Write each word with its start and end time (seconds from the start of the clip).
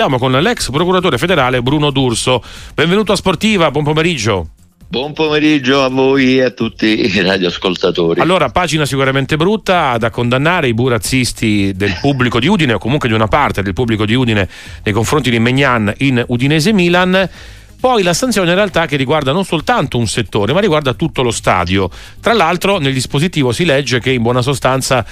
siamo 0.00 0.16
con 0.16 0.32
l'ex 0.32 0.70
procuratore 0.70 1.18
federale 1.18 1.60
Bruno 1.60 1.90
D'Urso. 1.90 2.42
Benvenuto 2.72 3.12
a 3.12 3.16
Sportiva, 3.16 3.70
buon 3.70 3.84
pomeriggio. 3.84 4.48
Buon 4.88 5.12
pomeriggio 5.12 5.84
a 5.84 5.90
voi 5.90 6.38
e 6.38 6.44
a 6.44 6.50
tutti 6.52 6.86
i 6.86 7.20
radioascoltatori. 7.20 8.18
Allora, 8.18 8.48
pagina 8.48 8.86
sicuramente 8.86 9.36
brutta 9.36 9.98
da 9.98 10.08
condannare 10.08 10.68
i 10.68 10.72
burazzisti 10.72 11.74
del 11.76 11.98
pubblico 12.00 12.40
di 12.40 12.46
Udine 12.46 12.72
o 12.72 12.78
comunque 12.78 13.10
di 13.10 13.14
una 13.14 13.28
parte 13.28 13.60
del 13.62 13.74
pubblico 13.74 14.06
di 14.06 14.14
Udine 14.14 14.48
nei 14.82 14.94
confronti 14.94 15.28
di 15.28 15.38
Megnan 15.38 15.92
in 15.98 16.24
Udinese 16.28 16.72
Milan. 16.72 17.28
Poi 17.78 18.02
la 18.02 18.14
sanzione 18.14 18.48
in 18.48 18.54
realtà 18.54 18.86
che 18.86 18.96
riguarda 18.96 19.32
non 19.32 19.44
soltanto 19.44 19.98
un 19.98 20.06
settore, 20.06 20.54
ma 20.54 20.60
riguarda 20.60 20.94
tutto 20.94 21.20
lo 21.20 21.30
stadio. 21.30 21.90
Tra 22.22 22.32
l'altro 22.32 22.78
nel 22.78 22.94
dispositivo 22.94 23.52
si 23.52 23.66
legge 23.66 24.00
che 24.00 24.12
in 24.12 24.22
buona 24.22 24.40
sostanza 24.40 25.04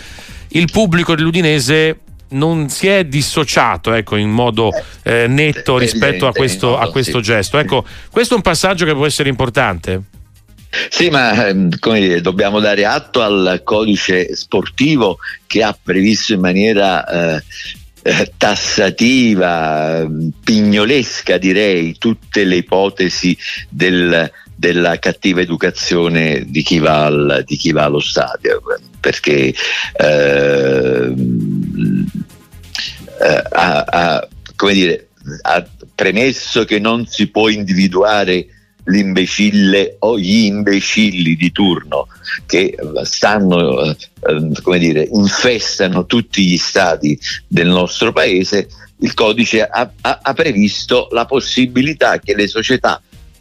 il 0.52 0.70
pubblico 0.72 1.14
dell'Udinese 1.14 1.98
non 2.30 2.68
si 2.68 2.88
è 2.88 3.04
dissociato 3.04 3.92
ecco, 3.92 4.16
in 4.16 4.30
modo 4.30 4.70
eh, 5.02 5.26
netto 5.26 5.78
rispetto 5.78 6.26
a 6.26 6.32
questo, 6.32 6.76
a 6.78 6.90
questo 6.90 7.20
gesto. 7.20 7.58
Ecco, 7.58 7.84
questo 8.10 8.34
è 8.34 8.36
un 8.36 8.42
passaggio 8.42 8.84
che 8.84 8.92
può 8.92 9.06
essere 9.06 9.28
importante. 9.28 10.02
Sì, 10.90 11.08
ma 11.08 11.48
ehm, 11.48 11.68
dire, 11.68 12.20
dobbiamo 12.20 12.60
dare 12.60 12.84
atto 12.84 13.22
al 13.22 13.62
codice 13.64 14.34
sportivo 14.36 15.18
che 15.46 15.62
ha 15.62 15.76
previsto 15.80 16.34
in 16.34 16.40
maniera 16.40 17.36
eh, 17.36 17.42
eh 18.02 18.32
tassativa, 18.36 20.06
pignolesca 20.44 21.38
direi, 21.38 21.96
tutte 21.96 22.44
le 22.44 22.56
ipotesi 22.56 23.36
del, 23.70 24.30
della 24.54 24.98
cattiva 24.98 25.40
educazione 25.40 26.44
di 26.46 26.62
chi 26.62 26.78
va, 26.78 27.06
al, 27.06 27.44
di 27.46 27.56
chi 27.56 27.72
va 27.72 27.84
allo 27.84 28.00
stadio, 28.00 28.60
perché 29.00 29.54
eh, 29.96 31.14
ha, 33.18 33.84
ha, 33.84 34.28
come 34.56 34.72
dire, 34.72 35.08
ha 35.42 35.66
premesso 35.94 36.64
che 36.64 36.78
non 36.78 37.06
si 37.06 37.28
può 37.28 37.48
individuare 37.48 38.46
l'imbecille 38.84 39.96
o 40.00 40.18
gli 40.18 40.46
imbecilli 40.46 41.36
di 41.36 41.52
turno 41.52 42.06
che 42.46 42.74
stanno, 43.02 43.82
eh, 43.84 43.96
come 44.62 44.78
dire, 44.78 45.08
infestano 45.12 46.06
tutti 46.06 46.46
gli 46.46 46.56
stati 46.56 47.18
del 47.46 47.68
nostro 47.68 48.12
paese, 48.12 48.68
il 49.00 49.14
codice 49.14 49.62
ha, 49.62 49.90
ha, 50.00 50.18
ha 50.22 50.34
previsto 50.34 51.08
la 51.12 51.26
possibilità 51.26 52.18
che 52.18 52.34
le 52.34 52.48
società 52.48 53.00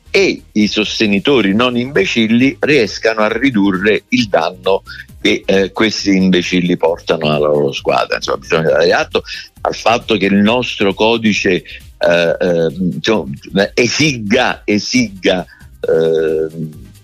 e 0.09 0.41
i 0.51 0.67
sostenitori 0.67 1.53
non 1.53 1.77
imbecilli 1.77 2.57
riescano 2.59 3.21
a 3.21 3.27
ridurre 3.27 4.03
il 4.09 4.27
danno 4.27 4.83
che 5.21 5.43
eh, 5.45 5.71
questi 5.71 6.15
imbecilli 6.15 6.77
portano 6.77 7.27
alla 7.27 7.47
loro 7.47 7.71
squadra. 7.71 8.15
Insomma, 8.15 8.37
bisogna 8.37 8.69
dare 8.69 8.93
atto 8.93 9.23
al 9.61 9.75
fatto 9.75 10.17
che 10.17 10.25
il 10.25 10.35
nostro 10.35 10.93
codice 10.93 11.63
eh, 11.97 12.35
eh, 12.39 12.67
insomma, 12.79 13.71
esiga, 13.73 14.61
esiga 14.63 15.45
eh, 15.79 16.47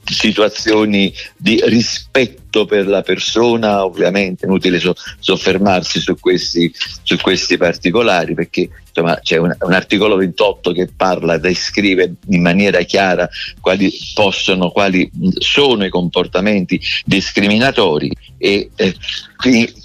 situazioni 0.06 1.14
di 1.38 1.62
rispetto 1.66 2.66
per 2.66 2.88
la 2.88 3.02
persona, 3.02 3.84
ovviamente 3.84 4.46
inutile 4.46 4.80
so, 4.80 4.94
soffermarsi 5.20 6.00
su 6.00 6.20
questi, 6.20 6.72
su 7.02 7.18
questi, 7.18 7.58
particolari 7.58 8.34
perché 8.34 8.70
insomma, 8.88 9.20
c'è 9.22 9.38
un, 9.38 9.56
un, 9.60 9.74
articolo 9.74 10.16
28 10.16 10.72
che 10.72 10.90
parla, 10.96 11.38
descrive 11.38 12.16
in 12.28 12.42
maniera 12.42 12.82
chiara 12.82 13.28
quali 13.60 13.92
possono, 14.14 14.70
quali 14.70 15.10
sono 15.40 15.86
i 15.86 15.90
comportamenti 15.90 16.80
discriminatori 17.06 18.12
e 18.38 18.70
eh, 18.76 18.96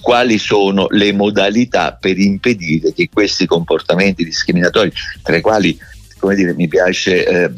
quali 0.00 0.38
sono 0.38 0.86
le 0.90 1.12
modalità 1.12 1.96
per 1.98 2.18
impedire 2.18 2.92
che 2.92 3.08
questi 3.12 3.46
comportamenti 3.46 4.24
discriminatori, 4.24 4.92
tra 5.22 5.36
i 5.36 5.40
quali 5.40 5.78
come 6.18 6.34
dire, 6.34 6.54
mi 6.54 6.68
piace 6.68 7.26
eh, 7.26 7.50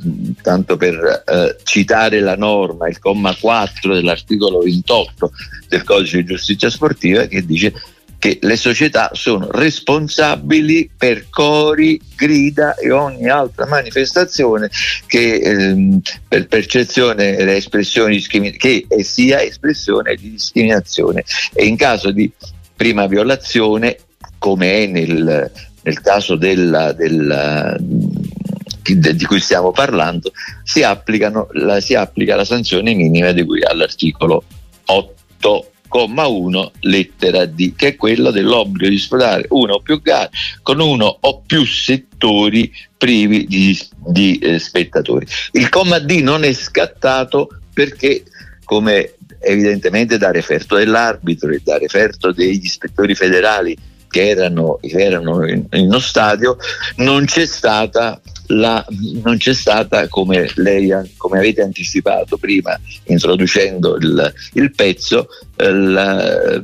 tanto 0.43 0.77
per 0.77 1.25
eh, 1.27 1.57
citare 1.65 2.21
la 2.21 2.37
norma, 2.37 2.89
il 2.89 2.99
comma 2.99 3.35
4 3.35 3.95
dell'articolo 3.95 4.61
28 4.61 5.33
del 5.69 5.85
codice 5.85 6.19
di 6.19 6.25
giustizia 6.25 6.71
sportiva 6.71 7.27
che 7.27 7.45
dice 7.45 7.73
che 8.21 8.39
le 8.43 8.57
società 8.57 9.11
sono 9.15 9.49
responsabili 9.51 10.91
per 10.95 11.31
cori, 11.31 11.99
grida 12.15 12.75
e 12.75 12.91
ogni 12.91 13.31
altra 13.31 13.67
manifestazione 13.67 14.69
che 15.07 15.37
ehm, 15.37 16.01
per 16.29 16.47
percezione 16.47 17.39
espressione 17.57 18.13
discrimin- 18.13 18.59
che 18.59 18.87
sia 18.99 19.41
espressione 19.43 20.17
di 20.17 20.33
discriminazione. 20.33 21.25
E 21.55 21.65
in 21.65 21.77
caso 21.77 22.11
di 22.11 22.31
prima 22.77 23.07
violazione 23.07 23.97
come 24.37 24.85
è 24.85 24.87
nel, 24.87 25.51
nel 25.83 26.01
caso 26.03 26.37
della, 26.37 26.93
della 26.93 27.75
di 28.83 29.25
cui 29.25 29.41
stiamo 29.41 29.73
parlando, 29.73 30.33
si, 30.63 30.81
la, 30.81 31.81
si 31.81 31.95
applica 31.95 32.37
la 32.37 32.45
sanzione 32.45 32.95
minima 32.95 33.33
di 33.33 33.45
cui 33.45 33.63
all'articolo 33.63 34.45
8,1 34.87 36.71
lettera 36.81 37.47
D, 37.47 37.75
che 37.77 37.89
è 37.89 37.97
quella 37.97 38.31
dell'obbligo 38.31 38.89
di 38.89 38.97
disputare 38.97 39.47
una 39.51 39.75
o 39.75 39.81
più 39.81 40.01
gare 40.01 40.31
con 40.63 40.81
uno 40.81 41.19
o 41.21 41.43
più 41.47 41.65
settori 41.65 42.73
privi 42.97 43.47
di, 43.47 43.79
di 43.97 44.39
eh, 44.39 44.59
spettatori. 44.59 45.27
Il 45.53 45.69
comma 45.69 45.99
D 45.99 46.21
non 46.21 46.45
è 46.45 46.53
scattato 46.53 47.49
perché, 47.73 48.25
come 48.65 49.15
evidentemente 49.41 50.19
da 50.19 50.31
referto 50.31 50.77
dell'arbitro 50.77 51.51
e 51.51 51.61
da 51.65 51.79
referto 51.79 52.33
degli 52.33 52.65
ispettori 52.65 53.15
federali 53.15 53.77
che 54.11 54.29
erano, 54.29 54.79
erano 54.83 55.47
in, 55.47 55.65
in 55.73 55.87
uno 55.87 56.01
stadio, 56.01 56.57
non 56.97 57.25
c'è 57.25 57.47
stata 57.47 58.21
la, 58.51 58.85
non 59.23 59.37
c'è 59.37 59.55
stata, 59.55 60.09
come 60.09 60.51
lei 60.57 60.91
come 61.17 61.39
avete 61.39 61.63
anticipato 61.63 62.37
prima, 62.37 62.79
introducendo 63.05 63.97
il, 63.97 64.33
il 64.55 64.73
pezzo, 64.73 65.29
la, 65.57 66.63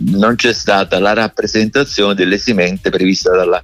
non 0.00 0.34
c'è 0.36 0.52
stata 0.52 0.98
la 0.98 1.12
rappresentazione 1.12 2.14
dell'esimente 2.14 2.90
prevista 2.90 3.34
dalla, 3.34 3.62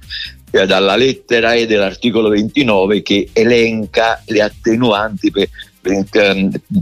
dalla 0.51 0.95
lettera 0.95 1.53
E 1.53 1.65
dell'articolo 1.65 2.29
29 2.29 3.01
che 3.01 3.29
elenca 3.33 4.21
le 4.25 4.41
attenuanti 4.41 5.31
per, 5.31 5.47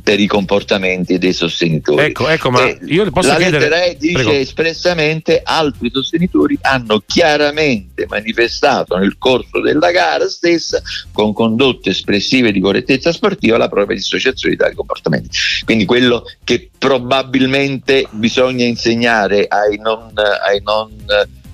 per 0.04 0.20
i 0.20 0.28
comportamenti 0.28 1.18
dei 1.18 1.34
sostenitori. 1.34 2.06
Ecco, 2.06 2.28
ecco, 2.28 2.50
ma 2.50 2.66
eh, 2.66 2.80
io 2.86 3.10
posso 3.12 3.30
la 3.30 3.36
chiedere... 3.36 3.60
lettera 3.60 3.84
E 3.84 3.98
dice 3.98 4.14
Prego. 4.14 4.32
espressamente 4.32 5.42
altri 5.44 5.90
sostenitori 5.92 6.58
hanno 6.62 7.04
chiaramente 7.06 8.06
manifestato 8.08 8.98
nel 8.98 9.18
corso 9.18 9.62
della 9.62 9.92
gara 9.92 10.28
stessa 10.28 10.82
con 11.12 11.34
condotte 11.34 11.92
espressive 11.92 12.52
di 12.52 12.60
correttezza 12.60 13.12
sportiva 13.12 13.58
la 13.58 13.70
propria 13.70 13.96
dissociazione 13.96 14.56
di 14.56 14.62
tali 14.62 14.76
comportamenti. 14.76 15.30
Quindi 15.64 15.86
quello 15.86 16.24
che 16.44 16.70
probabilmente 16.78 18.08
bisogna 18.12 18.66
insegnare 18.66 19.46
ai 19.48 19.78
non, 19.78 20.12
ai 20.16 20.62
non 20.64 20.90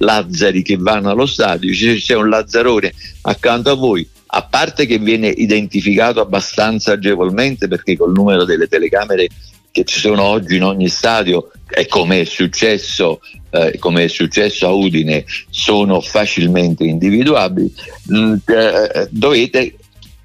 Lazzari 0.04 0.62
che 0.62 0.78
vanno 0.78 1.10
allo 1.10 1.26
stadio, 1.26 1.74
c'è 1.74 2.16
un 2.16 2.30
Lazzarone 2.30 2.94
accanto 3.22 3.72
a 3.72 3.76
voi 3.76 4.08
a 4.36 4.44
parte 4.44 4.86
che 4.86 4.98
viene 4.98 5.28
identificato 5.28 6.20
abbastanza 6.20 6.94
agevolmente 6.94 7.68
perché 7.68 7.96
col 7.96 8.12
numero 8.12 8.46
delle 8.46 8.68
telecamere 8.68 9.28
che 9.72 9.84
ci 9.86 10.00
sono 10.00 10.24
oggi 10.24 10.56
in 10.56 10.64
ogni 10.64 10.88
stadio 10.88 11.52
e 11.68 11.88
come 11.88 12.22
è 12.22 12.26
successo, 12.26 13.22
eh, 13.50 13.78
come 13.80 14.06
è 14.06 14.08
successo 14.08 14.68
a 14.68 14.72
Udine 14.72 15.26
sono 15.50 16.00
facilmente 16.00 16.84
individuabili 16.84 17.74
mm, 18.12 18.34
eh, 18.46 19.08
dovete 19.10 19.76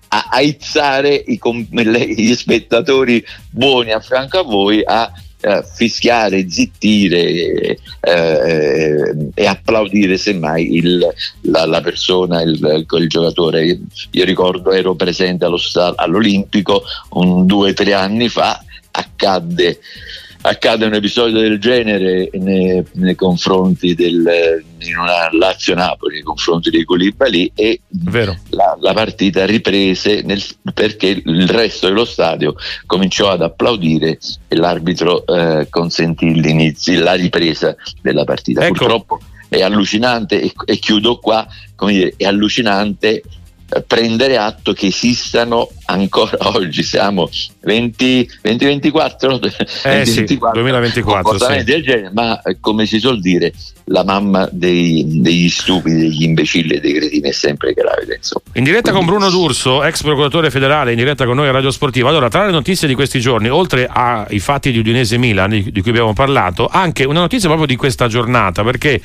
aizzare 0.09 1.15
i, 1.15 1.39
gli 2.17 2.35
spettatori 2.35 3.23
buoni 3.51 3.93
a 3.93 4.01
fianco 4.01 4.39
a 4.39 4.43
voi 4.43 4.83
a 4.85 5.13
eh, 5.41 5.65
fischiare, 5.73 6.51
zittire 6.51 7.79
eh, 8.01 9.31
e 9.35 9.47
applaudire 9.47 10.17
semmai 10.17 10.77
il, 10.77 10.99
la, 11.43 11.65
la, 11.65 11.81
persona, 11.81 12.43
il, 12.43 12.87
il 12.89 13.09
giocatore. 13.09 13.65
Io, 13.65 13.79
io, 14.11 14.25
ricordo 14.25 14.73
ero 14.73 14.95
presente 14.95 15.45
allo, 15.45 15.59
all'Olimpico 15.97 16.83
un, 17.11 17.47
due 17.47 17.71
o 17.71 17.75
tre 17.75 17.95
anni 17.95 18.29
fa, 18.29 18.63
accadde 18.91 19.79
accade 20.49 20.87
un 20.87 20.95
episodio 20.95 21.41
del 21.41 21.59
genere 21.59 22.31
nei, 22.33 22.83
nei 22.95 23.15
confronti 23.15 23.95
del 23.95 24.65
in 24.81 24.97
una 24.97 25.29
Lazio-Napoli 25.33 26.15
nei 26.15 26.23
confronti 26.23 26.71
dei 26.71 26.85
Colibali 26.85 27.51
e 27.55 27.81
la, 28.51 28.77
la, 28.81 28.93
partita 28.93 29.45
riprese 29.45 30.23
nel, 30.23 30.43
perché 30.73 31.21
il 31.25 31.49
resto 31.49 31.89
dello 31.89 32.05
stadio 32.05 32.55
cominciò 32.87 33.31
ad 33.31 33.43
applaudire 33.43 34.19
e 34.47 34.57
l'arbitro 34.57 35.27
eh, 35.27 35.67
consentì 35.69 36.41
l'inizio, 36.41 37.03
la 37.03 37.15
ripresa 37.15 37.75
della 38.01 38.25
partita. 38.25 38.65
Ecco. 38.65 38.75
Purtroppo 38.75 39.21
è 39.49 39.63
allucinante 39.63 40.41
e, 40.41 40.53
e 40.65 40.77
chiudo 40.77 41.19
qua, 41.19 41.47
come 41.75 41.93
dire, 41.93 42.15
è 42.17 42.25
allucinante 42.25 43.23
prendere 43.87 44.39
atto 44.39 44.73
che 44.73 44.87
esistano 44.87 45.69
ancora 45.87 46.37
oggi, 46.57 46.83
siamo 46.83 47.29
20, 47.61 48.31
2024, 48.43 49.41
eh 49.41 50.05
2024, 50.05 50.61
2024 50.61 51.39
sì. 51.39 51.65
del 51.65 51.83
genere, 51.83 52.11
ma 52.13 52.41
eh, 52.43 52.57
come 52.61 52.87
si 52.87 52.99
suol 52.99 53.21
dire, 53.21 53.53
la 53.85 54.05
mamma 54.05 54.49
dei, 54.51 55.05
degli 55.07 55.49
stupidi, 55.49 55.97
degli 55.97 56.23
imbecilli 56.23 56.75
e 56.75 56.81
dei 56.81 56.95
cretini 56.95 57.29
è 57.29 57.33
sempre 57.33 57.73
gravida. 57.73 58.15
Insomma. 58.15 58.45
In 58.55 58.65
diretta 58.65 58.91
Quindi, 58.91 59.07
con 59.11 59.19
Bruno 59.19 59.31
D'Urso, 59.31 59.85
ex 59.85 60.03
procuratore 60.03 60.51
federale, 60.51 60.93
in 60.93 60.97
diretta 60.97 61.27
con 61.27 61.37
noi 61.37 61.49
a 61.49 61.53
Radio 61.53 61.71
Sportiva. 61.71 62.09
Allora, 62.09 62.29
tra 62.29 62.47
le 62.47 62.53
notizie 62.53 62.89
di 62.89 62.95
questi 62.95 63.21
giorni, 63.21 63.49
oltre 63.49 63.87
ai 63.87 64.39
fatti 64.39 64.73
di 64.73 64.79
Udinese 64.79 65.19
Milan, 65.19 65.51
di 65.51 65.81
cui 65.81 65.91
abbiamo 65.91 66.13
parlato, 66.15 66.69
anche 66.71 67.05
una 67.05 67.21
notizia 67.21 67.49
proprio 67.49 67.67
di 67.67 67.77
questa 67.77 68.09
giornata, 68.09 68.63
perché 68.63 69.01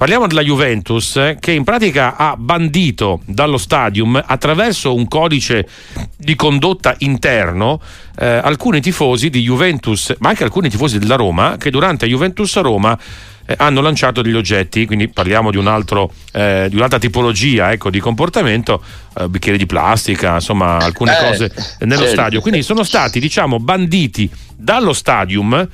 Parliamo 0.00 0.26
della 0.26 0.40
Juventus 0.40 1.16
eh, 1.16 1.36
che 1.38 1.52
in 1.52 1.62
pratica 1.62 2.16
ha 2.16 2.34
bandito 2.34 3.20
dallo 3.26 3.58
stadium 3.58 4.18
attraverso 4.24 4.94
un 4.94 5.06
codice 5.06 5.68
di 6.16 6.34
condotta 6.36 6.94
interno 7.00 7.78
eh, 8.18 8.26
alcuni 8.26 8.80
tifosi 8.80 9.28
di 9.28 9.42
Juventus, 9.42 10.14
ma 10.20 10.30
anche 10.30 10.42
alcuni 10.42 10.70
tifosi 10.70 10.98
della 10.98 11.16
Roma 11.16 11.58
che 11.58 11.70
durante 11.70 12.06
Juventus 12.06 12.56
a 12.56 12.62
Roma 12.62 12.98
eh, 13.44 13.54
hanno 13.58 13.82
lanciato 13.82 14.22
degli 14.22 14.36
oggetti, 14.36 14.86
quindi 14.86 15.08
parliamo 15.08 15.50
di, 15.50 15.58
un 15.58 15.66
altro, 15.66 16.10
eh, 16.32 16.68
di 16.70 16.76
un'altra 16.76 16.98
tipologia 16.98 17.70
ecco, 17.70 17.90
di 17.90 18.00
comportamento, 18.00 18.82
eh, 19.18 19.28
bicchieri 19.28 19.58
di 19.58 19.66
plastica, 19.66 20.36
insomma 20.36 20.78
alcune 20.78 21.12
eh, 21.14 21.26
cose 21.26 21.52
nello 21.80 22.06
stadio. 22.06 22.40
Quindi 22.40 22.62
sono 22.62 22.84
stati 22.84 23.20
diciamo 23.20 23.60
banditi 23.60 24.30
dallo 24.56 24.94
stadium 24.94 25.68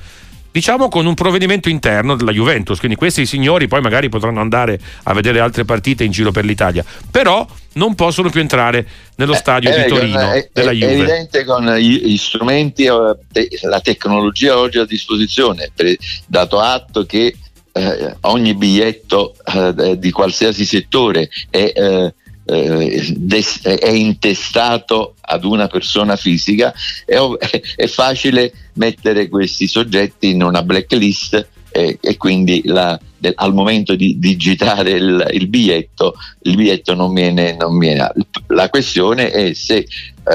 diciamo 0.57 0.89
con 0.89 1.05
un 1.05 1.13
provvedimento 1.13 1.69
interno 1.69 2.15
della 2.15 2.31
Juventus, 2.31 2.79
quindi 2.79 2.97
questi 2.97 3.27
signori 3.27 3.67
poi 3.67 3.79
magari 3.79 4.09
potranno 4.09 4.39
andare 4.39 4.79
a 5.03 5.13
vedere 5.13 5.39
altre 5.39 5.65
partite 5.65 6.03
in 6.03 6.09
giro 6.09 6.31
per 6.31 6.45
l'Italia, 6.45 6.83
però 7.11 7.45
non 7.73 7.93
possono 7.93 8.31
più 8.31 8.41
entrare 8.41 8.87
nello 9.17 9.33
eh, 9.33 9.35
stadio 9.35 9.69
eh, 9.69 9.83
di 9.83 9.87
Torino 9.87 10.31
è, 10.31 10.49
della 10.51 10.71
Juve. 10.71 10.87
È 10.87 10.95
evidente 10.95 11.43
con 11.45 11.75
gli 11.75 12.17
strumenti, 12.17 12.85
eh, 12.85 13.47
la 13.61 13.81
tecnologia 13.81 14.57
oggi 14.57 14.79
a 14.79 14.85
disposizione, 14.85 15.71
dato 16.25 16.59
atto 16.59 17.05
che 17.05 17.35
eh, 17.73 18.15
ogni 18.21 18.55
biglietto 18.55 19.35
eh, 19.53 19.99
di 19.99 20.09
qualsiasi 20.09 20.65
settore 20.65 21.29
è 21.51 21.71
eh, 21.71 22.13
è 22.47 23.89
intestato 23.89 25.15
ad 25.19 25.43
una 25.43 25.67
persona 25.67 26.15
fisica, 26.15 26.73
è, 27.05 27.17
è 27.75 27.87
facile 27.87 28.53
mettere 28.73 29.27
questi 29.27 29.67
soggetti 29.67 30.29
in 30.29 30.43
una 30.43 30.63
blacklist 30.63 31.47
e, 31.77 31.99
e 32.01 32.17
quindi 32.17 32.63
la, 32.65 32.99
de, 33.19 33.33
al 33.35 33.53
momento 33.53 33.93
di 33.95 34.17
digitare 34.17 34.91
il, 34.93 35.27
il, 35.31 35.47
biglietto, 35.47 36.15
il 36.41 36.55
biglietto 36.55 36.95
non 36.95 37.13
viene, 37.13 37.55
non 37.55 37.77
viene. 37.77 38.11
La 38.47 38.67
questione 38.69 39.29
è 39.29 39.53
se 39.53 39.85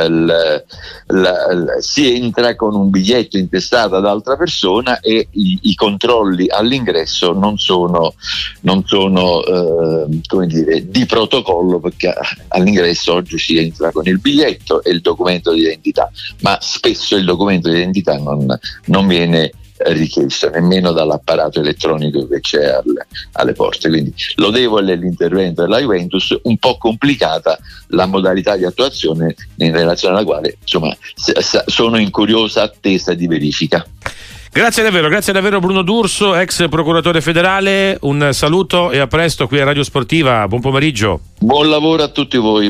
il, 0.04 0.64
la, 1.06 1.36
si 1.80 2.14
entra 2.14 2.54
con 2.54 2.76
un 2.76 2.90
biglietto 2.90 3.38
intestato 3.38 3.96
ad 3.96 4.06
altra 4.06 4.36
persona 4.36 5.00
e 5.00 5.26
i, 5.32 5.58
i 5.62 5.74
controlli 5.74 6.48
all'ingresso 6.48 7.32
non 7.32 7.58
sono, 7.58 8.14
non 8.60 8.84
sono 8.86 9.44
eh, 9.44 10.20
come 10.28 10.46
dire, 10.46 10.88
di 10.88 11.04
protocollo 11.06 11.80
perché 11.80 12.14
all'ingresso 12.48 13.14
oggi 13.14 13.36
si 13.36 13.58
entra 13.58 13.90
con 13.90 14.06
il 14.06 14.20
biglietto 14.20 14.80
e 14.84 14.92
il 14.92 15.00
documento 15.00 15.52
di 15.52 15.62
identità, 15.62 16.08
ma 16.42 16.56
spesso 16.60 17.16
il 17.16 17.24
documento 17.24 17.68
di 17.68 17.78
identità 17.78 18.16
non, 18.16 18.46
non 18.86 19.08
viene 19.08 19.50
richiesto 19.86 20.48
nemmeno 20.50 20.92
dall'apparato 20.92 21.60
elettronico 21.60 22.26
che 22.26 22.40
c'è 22.40 22.64
alle, 22.64 23.06
alle 23.32 23.52
porte. 23.52 23.88
Quindi 23.88 24.14
lodevole 24.36 24.94
l'intervento 24.96 25.62
della 25.62 25.80
Juventus, 25.80 26.36
un 26.42 26.56
po' 26.58 26.76
complicata 26.78 27.58
la 27.88 28.06
modalità 28.06 28.56
di 28.56 28.64
attuazione 28.64 29.34
in 29.56 29.72
relazione 29.72 30.16
alla 30.16 30.24
quale 30.24 30.56
insomma, 30.60 30.94
sono 31.66 31.98
in 31.98 32.10
curiosa 32.10 32.62
attesa 32.62 33.14
di 33.14 33.26
verifica. 33.26 33.86
Grazie 34.54 34.82
davvero, 34.82 35.08
grazie 35.08 35.32
davvero 35.32 35.60
Bruno 35.60 35.80
D'Urso, 35.80 36.36
ex 36.36 36.68
procuratore 36.68 37.22
federale. 37.22 37.96
Un 38.02 38.28
saluto 38.32 38.90
e 38.90 38.98
a 38.98 39.06
presto 39.06 39.46
qui 39.46 39.58
a 39.58 39.64
Radio 39.64 39.82
Sportiva. 39.82 40.46
Buon 40.46 40.60
pomeriggio. 40.60 41.20
Buon 41.38 41.70
lavoro 41.70 42.02
a 42.02 42.08
tutti 42.08 42.36
voi. 42.36 42.68